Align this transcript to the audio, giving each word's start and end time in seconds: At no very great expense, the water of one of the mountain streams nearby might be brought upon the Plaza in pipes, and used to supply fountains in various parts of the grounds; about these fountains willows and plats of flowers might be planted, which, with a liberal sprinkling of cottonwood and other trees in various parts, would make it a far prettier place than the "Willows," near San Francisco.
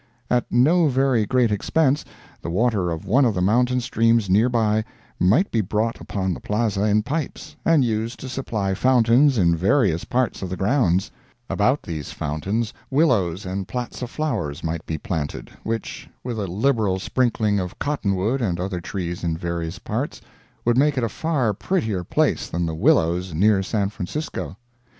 At 0.31 0.51
no 0.51 0.87
very 0.87 1.27
great 1.27 1.51
expense, 1.51 2.03
the 2.41 2.49
water 2.49 2.89
of 2.89 3.05
one 3.05 3.23
of 3.23 3.35
the 3.35 3.39
mountain 3.43 3.79
streams 3.81 4.31
nearby 4.31 4.83
might 5.19 5.51
be 5.51 5.61
brought 5.61 6.01
upon 6.01 6.33
the 6.33 6.39
Plaza 6.39 6.85
in 6.85 7.03
pipes, 7.03 7.55
and 7.63 7.85
used 7.85 8.19
to 8.21 8.27
supply 8.27 8.73
fountains 8.73 9.37
in 9.37 9.55
various 9.55 10.03
parts 10.03 10.41
of 10.41 10.49
the 10.49 10.57
grounds; 10.57 11.11
about 11.51 11.83
these 11.83 12.11
fountains 12.11 12.73
willows 12.89 13.45
and 13.45 13.67
plats 13.67 14.01
of 14.01 14.09
flowers 14.09 14.63
might 14.63 14.83
be 14.87 14.97
planted, 14.97 15.51
which, 15.61 16.09
with 16.23 16.39
a 16.39 16.47
liberal 16.47 16.97
sprinkling 16.97 17.59
of 17.59 17.77
cottonwood 17.77 18.41
and 18.41 18.59
other 18.59 18.81
trees 18.81 19.23
in 19.23 19.37
various 19.37 19.77
parts, 19.77 20.19
would 20.65 20.79
make 20.79 20.97
it 20.97 21.03
a 21.03 21.09
far 21.09 21.53
prettier 21.53 22.03
place 22.03 22.47
than 22.47 22.65
the 22.65 22.73
"Willows," 22.73 23.35
near 23.35 23.61
San 23.61 23.87
Francisco. 23.89 24.57